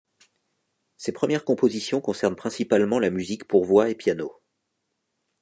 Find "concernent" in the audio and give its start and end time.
2.01-2.35